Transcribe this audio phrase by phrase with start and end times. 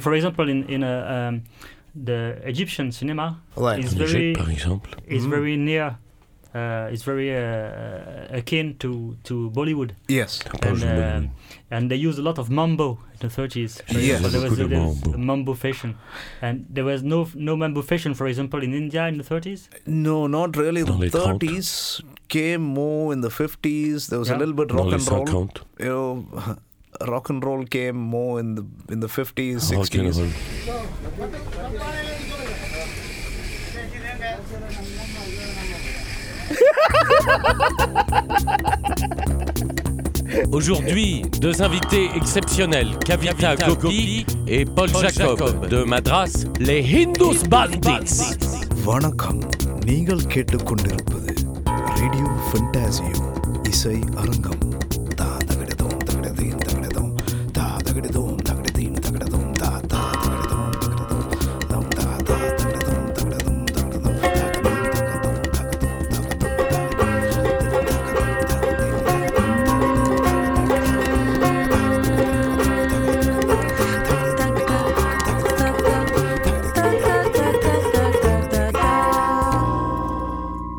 [0.00, 1.42] For example, in in a, um,
[2.04, 3.78] the Egyptian cinema Ouais.
[3.80, 4.90] is En Égypte, very par exemple.
[5.08, 5.30] is Mhm.
[5.30, 5.96] very near.
[6.54, 10.42] Uh, is very uh, akin to, to Bollywood, Yes.
[10.60, 11.30] Pas and je me- um,
[11.70, 13.82] and they used a lot of mambo in the 30s.
[13.86, 14.20] For Yes.
[14.20, 15.14] example, there was, Beaucoup de there was mambo.
[15.14, 15.94] a mambo fashion,
[16.40, 19.68] and there was no no mambo fashion, for example, in India in the 30s.
[19.86, 20.84] No, not really.
[20.84, 21.46] Dans The les 30.
[21.48, 24.08] 30s came more in the 50s.
[24.08, 25.48] There was a little bit rock les and roll.
[25.80, 26.26] You know,
[27.01, 28.63] rock and roll came more in the
[28.93, 30.17] in the 50s, rock and 60s.
[30.19, 30.31] roll.
[40.51, 48.15] Aujourd'hui, deux invités exceptionnels, Kavita Gopi et Paul Jacob de Madras, les Hindus Bandits.
[48.85, 49.41] வணக்கம்
[49.87, 51.33] நீங்கள் கேட்டுக்கொண்டிருப்பது
[51.99, 53.21] ரேடியோ ஃபென்டாசியோ
[53.71, 54.63] இசை அரங்கம்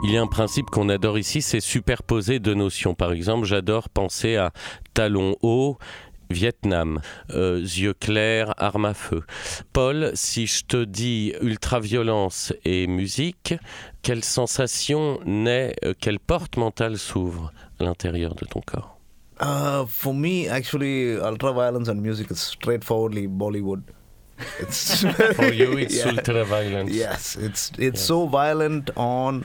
[0.03, 2.93] Il y a un principe qu'on adore ici, c'est superposer deux notions.
[2.95, 4.51] Par exemple, j'adore penser à
[4.93, 5.77] talons hauts,
[6.29, 9.23] Vietnam, euh, yeux clairs, arme à feu.
[9.73, 13.55] Paul, si je te dis ultraviolence et musique,
[14.01, 18.95] quelle sensation naît, euh, quelle porte mentale s'ouvre à l'intérieur de ton corps?
[19.41, 23.81] Uh, for me, actually, ultra violence and music is straightforwardly Bollywood.
[24.61, 26.11] It's For you, it's Yeah.
[26.11, 26.91] ultra-violence.
[26.91, 29.43] Yes, it's it's so violent on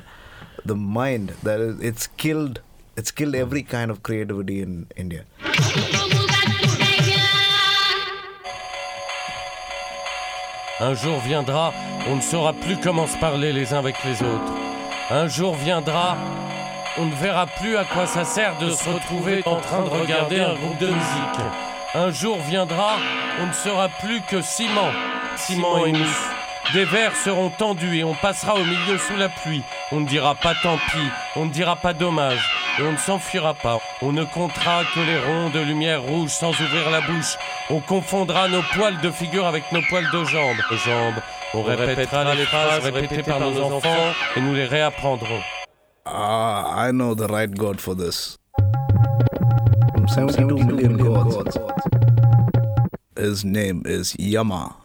[0.65, 2.61] the mind that it- it's killed.
[2.97, 5.25] It's killed every kind of creativity in India.
[10.81, 11.73] Un jour viendra,
[12.11, 14.53] on ne saura plus comment se parler les uns avec les autres.
[15.11, 16.17] Un jour viendra,
[16.99, 20.41] on ne verra plus à quoi ça sert de se retrouver en train de regarder
[20.41, 21.41] un groupe de musique.
[21.95, 22.97] Un jour viendra,
[23.41, 24.91] on ne sera plus que ciment,
[25.37, 26.34] ciment et mousse.
[26.73, 29.63] Des vers seront tendus et on passera au milieu sous la pluie.
[29.93, 33.55] On ne dira pas tant pis, on ne dira pas dommage, et on ne s'enfuira
[33.55, 33.81] pas.
[34.03, 37.37] On ne comptera que les ronds de lumière rouge sans ouvrir la bouche.
[37.71, 40.57] On confondra nos poils de figure avec nos poils de jambes.
[41.53, 45.43] On répétera les phrases répétées par nos enfants et nous les réapprendrons.
[46.07, 48.37] Ah, I know the right God for this.
[49.93, 51.57] From 72 million gods,
[53.17, 54.84] his name is Yama.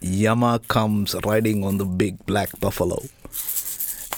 [0.00, 3.02] Yama comes riding on the big black buffalo.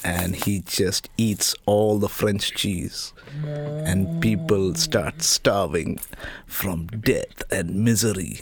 [0.05, 3.13] And he just eats all the French cheese.
[3.45, 5.99] And people start starving
[6.47, 8.41] from death and misery.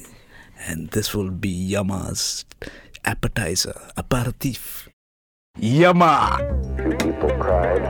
[0.66, 2.44] And this will be Yama's
[3.04, 4.88] appetizer, aperitif.
[5.58, 6.38] Yama!
[6.76, 7.82] Few people cried.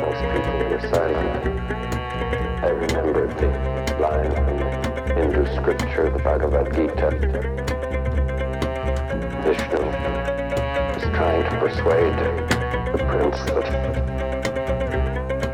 [0.00, 1.46] Most people were silent.
[2.64, 7.79] I remembered the line from Hindu scripture, the Bhagavad Gita.
[9.45, 9.81] Vishnu
[10.97, 12.15] is trying to persuade
[12.93, 13.67] the prince that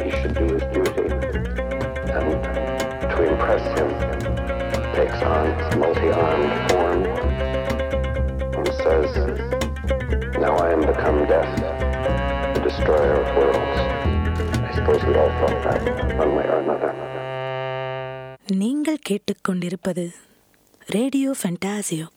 [0.03, 1.07] he should do his duty.
[2.17, 2.29] And
[3.11, 3.89] to impress him,
[4.95, 5.45] takes on
[5.79, 6.99] multi-armed form
[8.57, 9.11] and says,
[10.43, 11.53] now I am become death,
[12.55, 13.79] the destroyer of worlds.
[14.67, 15.81] I suppose we all felt that
[16.17, 16.91] one way or another.
[18.61, 20.03] நீங்கள் கேட்டுக்கொண்டிருப்பது
[20.95, 22.07] ரேடியோ ஃபென்டாசியோ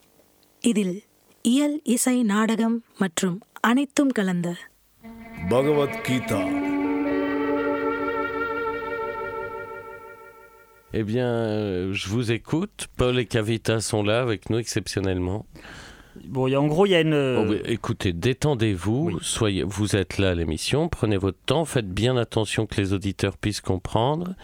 [0.62, 0.97] இதில்
[1.43, 4.49] இயல் இசை நாடகம் மற்றும் அனைத்தும் கலந்த
[5.50, 6.39] Bhagavad Gita.
[10.93, 12.87] Eh bien, euh, je vous écoute.
[12.97, 15.45] Paul et Kavita sont là avec nous exceptionnellement.
[16.27, 17.15] Bon, il y a- en gros, il y a une.
[17.41, 19.19] Oh, oui, écoutez, détendez-vous, oui.
[19.21, 23.37] soyez, vous êtes là à l'émission, prenez votre temps, faites bien attention que les auditeurs
[23.37, 24.34] puissent comprendre.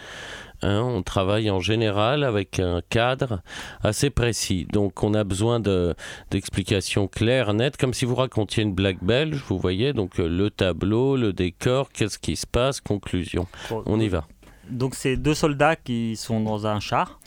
[0.62, 3.42] Hein, on travaille en général avec un cadre
[3.82, 5.94] assez précis, donc on a besoin de-
[6.30, 10.50] d'explications claires, nettes, comme si vous racontiez une blague belge, vous voyez, donc euh, le
[10.50, 13.46] tableau, le décor, qu'est-ce qui se passe, conclusion.
[13.70, 14.26] On y va.
[14.70, 17.20] Donc, c'est deux soldats qui sont dans un char.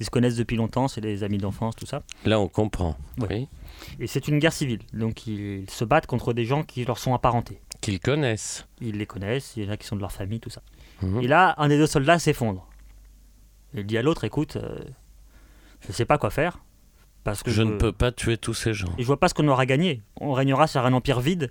[0.00, 2.02] Ils se connaissent depuis longtemps, c'est des amis d'enfance, tout ça.
[2.24, 2.96] Là, on comprend.
[3.18, 3.26] Oui.
[3.30, 3.48] Oui.
[4.00, 4.80] Et c'est une guerre civile.
[4.92, 7.60] Donc, ils se battent contre des gens qui leur sont apparentés.
[7.80, 8.66] Qu'ils connaissent.
[8.80, 10.62] Ils les connaissent, il y en a qui sont de leur famille, tout ça.
[11.02, 11.22] Mhm.
[11.22, 12.66] Et là, un des deux soldats s'effondre.
[13.74, 14.78] Il dit à l'autre, écoute, euh,
[15.86, 16.58] je sais pas quoi faire.
[17.24, 18.88] Parce que Je ne peux pas tuer tous ces gens.
[18.98, 20.02] Et je vois pas ce qu'on aura gagné.
[20.20, 21.50] On régnera sur un empire vide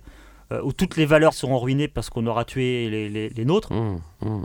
[0.52, 3.70] euh, où toutes les valeurs seront ruinées parce qu'on aura tué les, les- les nôtres.
[3.72, 4.44] Hum, hum.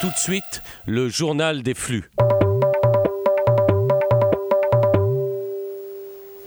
[0.00, 2.10] Tout de suite, le journal des flux.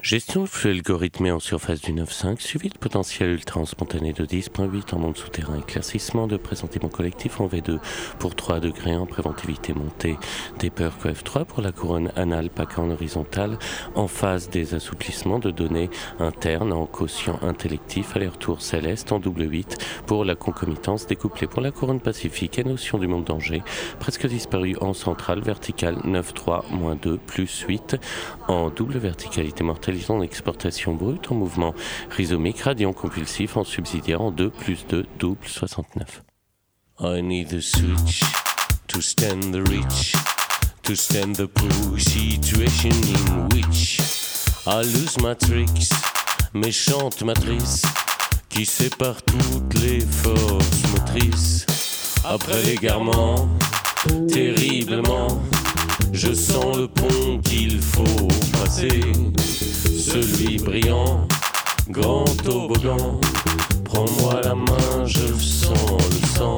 [0.10, 4.26] Gestion de flux algorithmée en surface du 9.5, suivi de potentiel ultra en spontané de
[4.26, 7.78] 10.8 en monde souterrain, éclaircissement de présentement collectif en V2
[8.18, 10.18] pour 3 degrés en préventivité montée,
[10.58, 13.60] des peurs F3 pour la couronne anale en horizontale,
[13.94, 19.78] en phase des assouplissements de données internes en quotient intellectif, aller-retour céleste en double 8
[20.08, 23.62] pour la concomitance découplée pour la couronne pacifique et notion du monde danger,
[24.00, 27.98] presque disparu en centrale verticale 9.3 2 plus 8
[28.48, 31.74] en double verticalité mortelle en exportation brute en mouvement
[32.10, 36.24] rhizomique radiant compulsif en subsidiaire en 2 plus 2 double 69.
[37.02, 38.24] I need a switch
[38.88, 40.14] to stand the reach,
[40.84, 44.00] to stand the push situation in which
[44.66, 45.90] I lose my tricks,
[46.54, 47.84] méchante matrice
[48.50, 51.66] qui sépare toutes les forces motrices.
[52.26, 53.48] Après l'égarement,
[54.28, 55.42] terriblement,
[56.12, 59.02] je sens le pont qu'il faut passer
[60.64, 61.28] brillant,
[61.90, 63.20] grand toboggan.
[63.86, 66.58] Prends-moi la main, je sens le sang.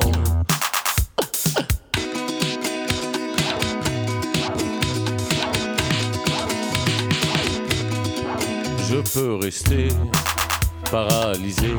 [8.90, 9.88] Je peux rester
[10.90, 11.74] paralysé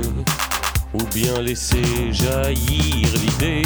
[0.95, 3.63] ou bien laisser jaillir l'idée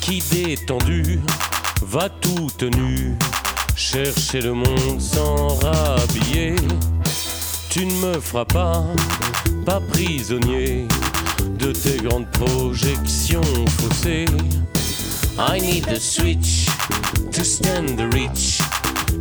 [0.00, 1.20] qui détendu
[1.82, 3.16] va tout nu
[3.74, 6.54] chercher le monde sans rhabiller.
[7.76, 8.84] Tu ne me feras pas,
[9.66, 10.88] pas prisonnier
[11.58, 13.42] de tes grandes projections
[13.76, 14.24] faussées.
[15.38, 16.68] I need a switch
[17.32, 18.62] to stand the reach,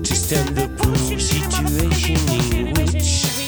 [0.01, 2.15] to stand the push situation
[2.53, 3.44] in which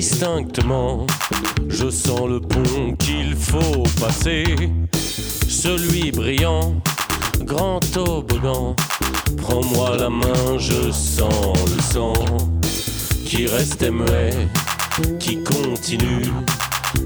[0.00, 1.06] distinctement,
[1.70, 4.44] je sens le pont qu'il faut passer.
[5.48, 6.74] Celui brillant,
[7.40, 8.76] grand toboggan.
[9.38, 12.12] Prends-moi la main, je sens le sang
[13.24, 14.36] qui reste muet,
[15.18, 16.30] qui continue,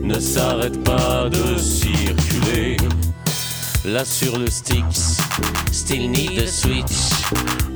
[0.03, 2.77] ne s'arrête pas de circuler.
[3.85, 5.19] Là sur le Styx,
[5.71, 6.99] still need a switch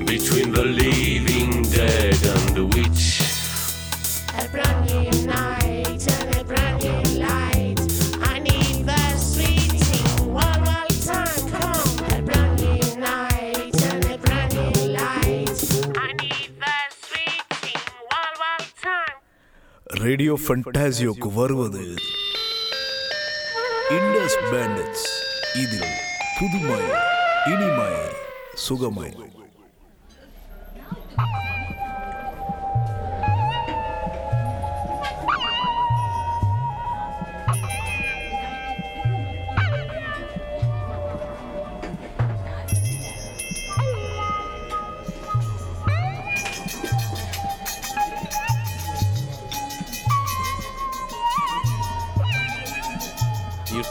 [0.04, 3.23] between the living dead and the witch.
[20.04, 21.84] Radio ஃபண்டாசியோக்கு வருவது
[23.96, 25.06] இண்டஸ் பேண்டட்ஸ்
[25.56, 25.92] இதில்
[26.38, 26.80] புதுமை
[27.52, 27.92] இனிமை
[28.64, 29.10] சுகமை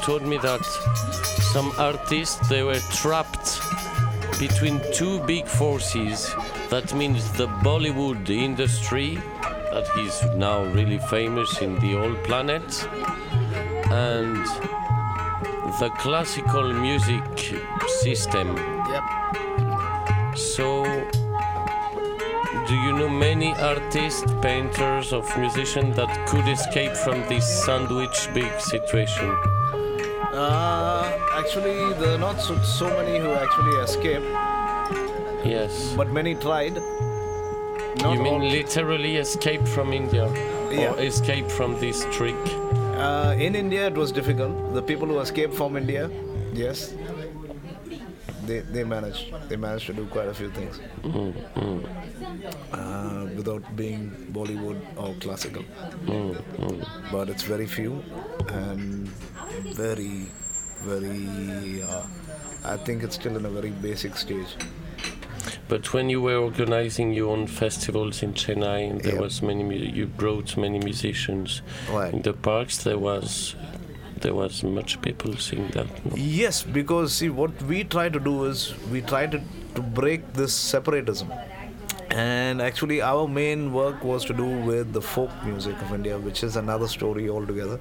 [0.04, 0.66] told me that
[1.54, 3.62] some artists they were trapped
[4.38, 6.30] between two big forces.
[6.70, 9.16] That means the Bollywood industry,
[9.72, 12.68] that is now really famous in the whole planet,
[13.92, 14.46] and
[15.80, 17.24] the classical music
[18.02, 18.58] system.
[18.92, 20.38] Yep.
[20.38, 20.84] So,
[22.68, 28.60] do you know many artists, painters, of musicians that could escape from this sandwich big
[28.60, 29.63] situation?
[30.34, 34.26] Uh, actually, there are not so, so many who actually escaped,
[35.46, 35.94] Yes.
[35.96, 36.74] but many tried.
[38.02, 40.28] Not you mean all- literally escape from India?
[40.72, 40.94] Yeah.
[40.94, 42.36] Or escape from this trick?
[42.98, 44.74] Uh, in India, it was difficult.
[44.74, 46.10] The people who escaped from India,
[46.54, 46.94] yes,
[48.48, 49.34] they they managed.
[49.50, 50.80] They managed to do quite a few things
[52.74, 55.64] uh, without being Bollywood or classical.
[57.12, 58.04] But it's very few
[58.50, 59.08] and
[59.76, 60.28] very,
[60.84, 61.84] very.
[61.84, 62.04] Uh,
[62.66, 64.56] I think it's still in a very basic stage.
[65.68, 69.20] But when you were organizing your own festivals in Chennai, there Yeah.
[69.22, 69.64] was many,
[70.00, 71.62] you brought many musicians.
[71.90, 72.14] Right.
[72.14, 73.56] In the parks, there was,
[74.24, 75.88] there was much people seeing that.
[76.06, 76.16] no?
[76.16, 79.42] Yes, because see, what we try to do is we try to,
[79.76, 81.32] to break this separatism.
[82.10, 86.44] And actually, our main work was to do with the folk music of India, which
[86.44, 87.80] is another story altogether.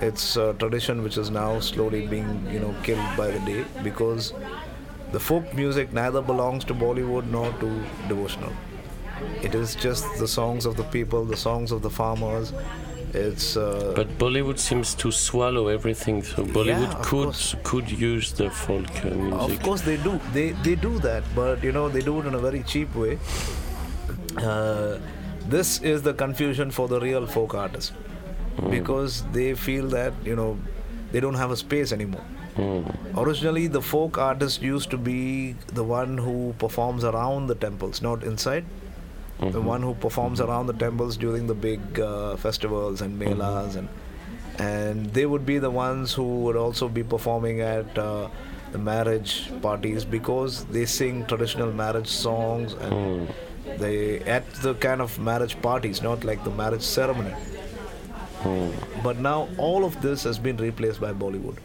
[0.00, 4.32] It's a tradition which is now slowly being, you know, killed by the day because
[5.12, 8.52] the folk music neither belongs to Bollywood nor to devotional.
[9.42, 12.52] It is just the songs of the people, the songs of the farmers.
[13.14, 17.54] It's uh, But Bollywood seems to swallow everything, so Bollywood of could course.
[17.62, 19.50] could use the folk uh, music.
[19.58, 20.18] Of course they do.
[20.32, 23.18] They they do that, but you know they do it in a very cheap way.
[24.36, 24.98] Uh,
[25.48, 27.92] this is the confusion for the real folk artists
[28.70, 30.58] because they feel that you know
[31.12, 32.24] they don't have a space anymore.
[33.16, 38.22] Originally, the folk artist used to be the one who performs around the temples, not
[38.22, 38.64] inside.
[39.40, 43.88] The one who performs around the temples during the big uh, festivals and melas, and
[44.58, 48.28] and they would be the ones who would also be performing at uh,
[48.72, 53.28] the marriage parties because they sing traditional marriage songs and
[53.78, 57.34] they at the kind of marriage parties, not like the marriage ceremony.
[59.02, 61.56] But now all of this has been replaced by Bollywood.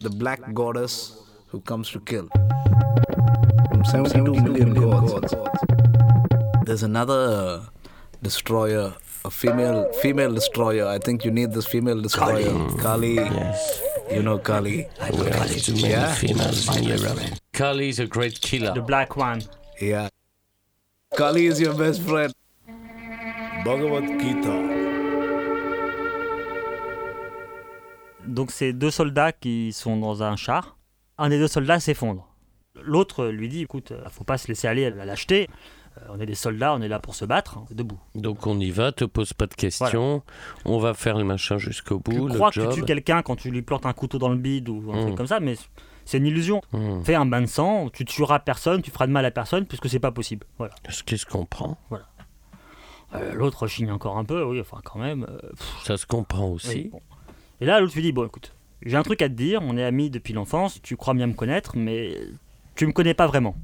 [0.00, 1.16] The black goddess
[1.48, 2.28] who comes to kill.
[3.68, 5.34] From 72 million gods.
[6.64, 7.14] There's another
[7.64, 7.64] uh,
[8.22, 10.86] destroyer, a female female destroyer.
[10.86, 12.68] I think you need this female destroyer.
[12.78, 13.14] Kali.
[13.16, 13.82] Yes.
[14.10, 14.88] You know Kali.
[15.12, 16.14] We have too many Yeah.
[16.14, 17.18] females in Europe.
[17.52, 18.72] Kali's a great killer.
[18.74, 19.42] The Black One.
[19.80, 20.08] Yeah.
[21.16, 22.32] Kali is your best friend.
[23.64, 24.79] Bhagavad Gita.
[28.30, 30.76] Donc c'est deux soldats qui sont dans un char.
[31.18, 32.26] Un des deux soldats s'effondre.
[32.82, 35.48] L'autre lui dit écoute, euh, faut pas se laisser aller à la lâcheté.
[35.98, 37.98] Euh, on est des soldats, on est là pour se battre, hein, debout.
[38.14, 40.22] Donc on y va, te pose pas de questions,
[40.64, 43.34] on va faire le machin jusqu'au Tu bout, le crois que tu tues quelqu'un quand
[43.36, 45.02] tu lui plantes un couteau dans le bide ou un Mm.
[45.02, 45.56] truc comme ça, mais
[46.04, 46.62] c'est une illusion.
[46.72, 47.02] Hmm.
[47.02, 49.88] Fais un bain de sang, tu tueras personne, tu feras de mal à personne puisque
[49.88, 50.46] c'est pas possible.
[50.58, 50.74] Voilà.
[50.88, 51.76] Est-ce qu'il se comprend?
[53.14, 55.26] Euh, L'autre chigne encore un peu, oui, enfin quand même.
[55.28, 55.50] euh,
[55.82, 56.84] Ça se comprend oui, aussi.
[56.92, 57.00] bon.
[57.60, 59.60] Et là, l'autre lui dit bon, écoute, j'ai un truc à te dire.
[59.62, 60.80] On est amis depuis l'enfance.
[60.82, 62.16] Tu crois bien me connaître, mais
[62.74, 63.56] tu me connais pas vraiment.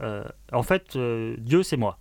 [0.00, 1.98] Euh, en fait, euh, Dieu, c'est moi.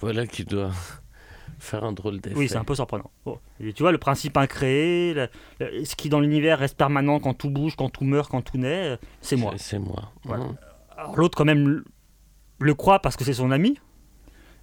[0.00, 0.70] Voilà qui doit
[1.60, 2.36] faire un drôle d'effet.
[2.36, 3.10] Oui, c'est un peu surprenant.
[3.24, 3.38] Bon.
[3.60, 5.28] Et tu vois, le principe incréé, le-
[5.60, 8.58] le- ce qui dans l'univers reste permanent quand tout bouge, quand tout meurt, quand tout
[8.58, 9.54] naît, euh, c'est moi.
[9.58, 10.10] C'est moi.
[10.24, 10.44] Voilà.
[10.44, 10.56] Hmm.
[10.96, 11.84] Alors l'autre, quand même,
[12.58, 13.78] le croit parce que c'est son ami.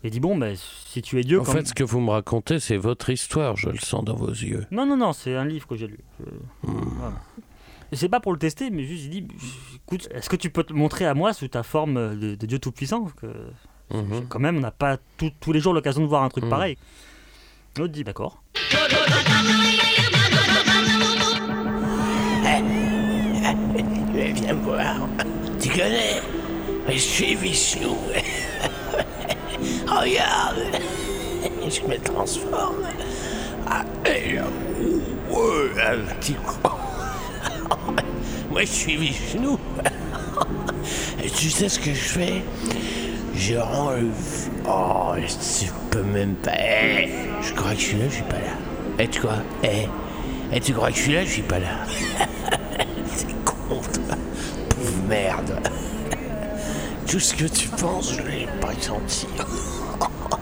[0.03, 2.11] Et dit bon, ben, si tu es Dieu, En quand fait, ce que vous me
[2.11, 4.65] racontez, c'est votre histoire, je le sens dans vos yeux.
[4.71, 5.99] Non, non, non, c'est un livre que j'ai lu.
[6.19, 6.25] Je-
[6.63, 7.15] voilà.
[7.91, 9.27] Et c'est pas pour le tester, mais juste, il dit
[9.75, 12.59] écoute, est-ce que tu peux te montrer à moi sous ta forme de, de Dieu
[12.59, 13.05] Tout-Puissant?
[13.19, 13.27] Que
[13.91, 14.27] Mhm.
[14.29, 16.49] Quand même, on n'a pas tout- tous les jours l'occasion de voir un truc Mm.
[16.49, 16.77] pareil.
[17.77, 18.41] L'autre dit d'accord.
[24.13, 25.07] Viens me voir.
[25.59, 26.21] Tu connais?
[26.87, 27.87] Je suis Vishnu.
[29.89, 30.81] Regarde.
[31.69, 32.85] Je me transforme.
[34.05, 36.69] Et un petit coup.
[38.51, 39.57] Moi, je suis Vishnu.
[41.23, 42.43] Et tu sais ce que je fais?
[43.35, 44.49] Je enlève.
[44.67, 46.51] Oh, tu peux même pas.
[47.41, 48.53] Je crois que je suis là, je suis pas là.
[48.97, 49.87] Eh, tu crois Eh,
[50.51, 51.67] eh, tu crois que je suis là, je suis pas là.
[53.15, 54.15] C'est con, toi.
[55.07, 55.59] Merde.
[57.07, 59.27] Tout ce que tu penses, je l'ai pas senti.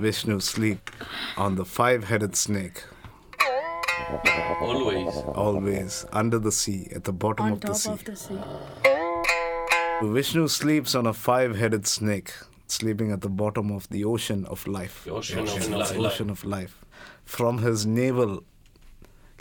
[0.00, 0.90] Vishnu sleep
[1.36, 2.84] on the five-headed snake,
[4.62, 5.14] Always.
[5.34, 7.90] always under the sea, at the bottom On of the sea.
[7.90, 8.38] of the sea.
[10.02, 12.32] Vishnu sleeps on a five-headed snake.
[12.66, 15.02] sleeping at the bottom of the ocean of life.
[15.04, 15.96] The ocean of Ocean life.
[15.98, 16.74] ocean of life.
[17.24, 18.44] From his navel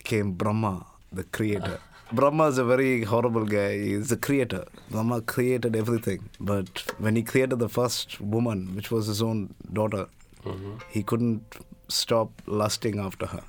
[0.03, 1.79] came Brahma, the creator.
[2.11, 3.77] Brahma is a very horrible guy.
[3.77, 4.65] He's the creator.
[4.89, 6.29] Brahma created everything.
[6.39, 10.07] But when he created the first woman, which was his own daughter,
[10.45, 10.77] Mm-hmm.
[10.89, 11.57] he couldn't
[11.89, 13.43] stop lusting after her.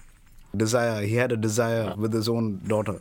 [0.56, 3.00] Desire, he had a desire with his own daughter.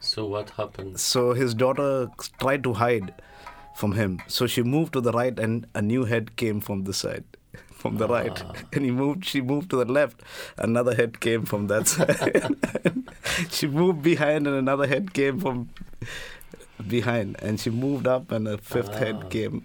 [0.00, 0.98] So what happened?
[0.98, 2.08] So his daughter
[2.40, 3.14] tried to hide
[3.76, 4.20] from him.
[4.26, 7.24] So she moved to the right, and a new head came from the side,
[7.72, 8.42] from the right.
[8.44, 8.52] Ah.
[8.72, 9.24] And he moved.
[9.24, 10.20] She moved to the left.
[10.58, 12.56] Another head came from that side.
[13.50, 15.70] she moved behind, and another head came from
[16.88, 17.36] behind.
[17.40, 19.28] And she moved up, and a fifth head ah.
[19.28, 19.62] came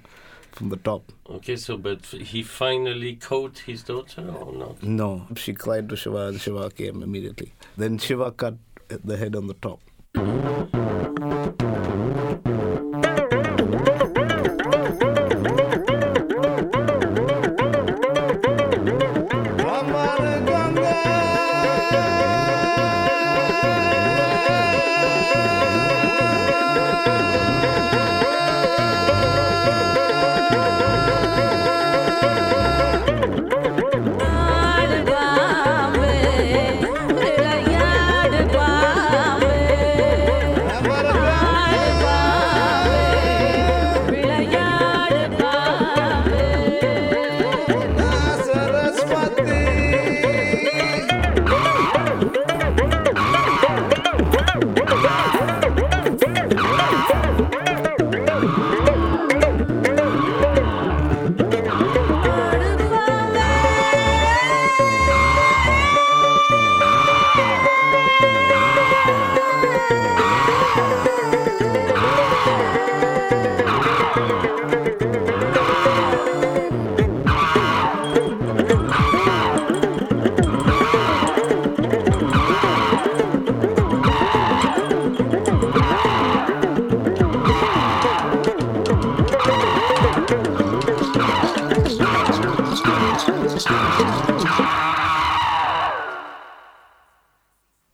[0.58, 1.12] from the top.
[1.30, 4.82] Okay, so but he finally caught his daughter or not?
[4.82, 7.54] No, she cried to Shiva, and Shiva came immediately.
[7.78, 8.58] Then Shiva cut
[8.90, 9.80] the head on the top.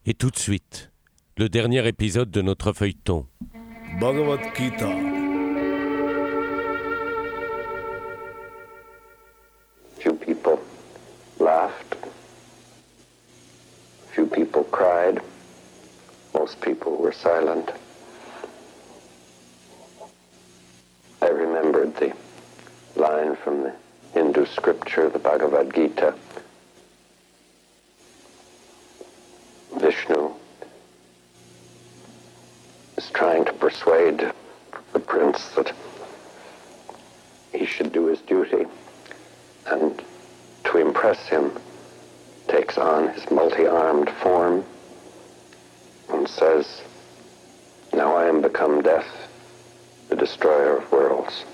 [0.05, 0.91] Et tout de suite,
[1.37, 3.25] le dernier épisode de notre feuilleton.
[3.99, 4.89] Bhagavad Gita.
[9.99, 10.59] Few people
[11.39, 11.97] laughed.
[14.11, 15.21] Few people cried.
[16.35, 17.71] Most people were silent.
[21.21, 22.13] I remembered the
[22.95, 23.73] line from the
[24.13, 26.13] Hindu scripture, the Bhagavad Gita.
[29.77, 30.31] Vishnu
[32.95, 34.31] is trying to persuade
[34.93, 35.73] the prince that
[37.51, 38.65] he should do his duty
[39.65, 39.99] and
[40.65, 41.51] to impress him
[42.47, 44.63] takes on his multi-armed form
[46.09, 46.83] and says,
[47.91, 49.07] Now I am become death,
[50.09, 51.45] the destroyer of worlds.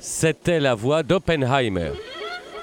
[0.00, 1.92] C'était la voix d'Oppenheimer,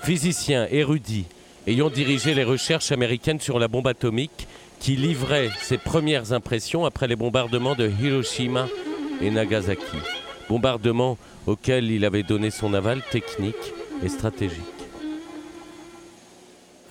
[0.04, 1.26] physicien érudit
[1.68, 4.48] ayant dirigé les recherches américaines sur la bombe atomique
[4.80, 8.68] qui livrait ses premières impressions après les bombardements de Hiroshima
[9.22, 9.98] et Nagasaki.
[10.50, 14.64] Bombardements auxquels il avait donné son aval technique et stratégique.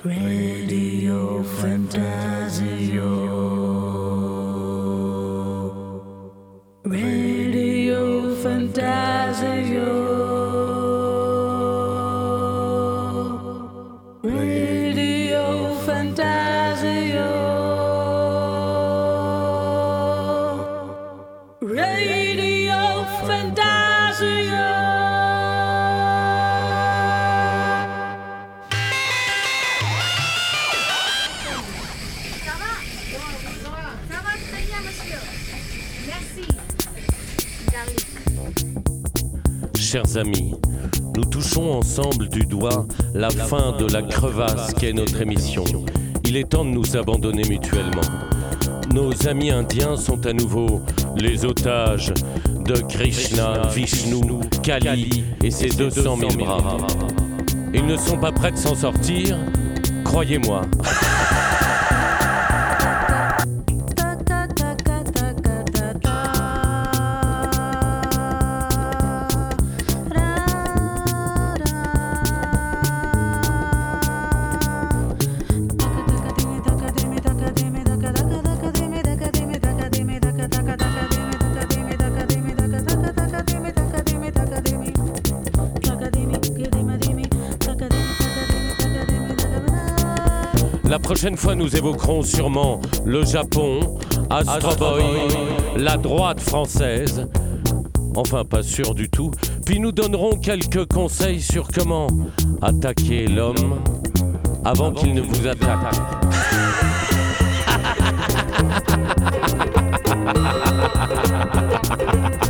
[0.05, 2.89] Radio Fantasio.
[6.85, 10.08] Radio Fantasio.
[39.77, 40.55] Chers amis,
[41.17, 45.65] nous touchons ensemble du doigt la fin de la crevasse qu'est notre émission.
[46.25, 48.03] Il est temps de nous abandonner mutuellement.
[48.93, 50.83] Nos amis indiens sont à nouveau
[51.17, 52.13] les otages
[52.65, 54.21] de Krishna, Vishnu,
[54.63, 56.77] Kali et ses 200 000 bras.
[57.73, 59.39] Ils ne sont pas prêts de s'en sortir,
[60.05, 60.63] croyez-moi.
[91.09, 93.97] Prochaine fois, nous évoquerons sûrement le Japon,
[94.29, 95.05] Astro Boy,
[95.79, 97.27] la droite française.
[98.15, 99.31] Enfin, pas sûr du tout.
[99.65, 102.09] Puis nous donnerons quelques conseils sur comment
[102.61, 103.81] attaquer l'homme
[104.67, 105.95] avant qu'il ne vous attaque.